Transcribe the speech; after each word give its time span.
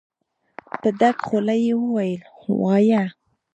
په 0.81 0.87
ډکه 0.99 1.23
خوله 1.27 1.55
يې 1.65 1.73
وويل: 1.81 2.21
وايه! 2.61 3.03